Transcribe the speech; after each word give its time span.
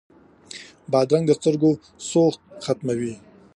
بادرنګ 0.91 1.25
د 1.27 1.31
سترګو 1.39 1.71
سوخت 2.09 2.41
ختموي. 2.65 3.13